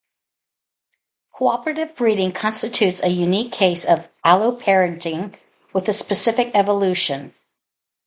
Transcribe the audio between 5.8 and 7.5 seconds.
a specific evolution.